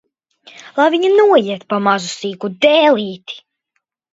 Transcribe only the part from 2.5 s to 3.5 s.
dēlīti!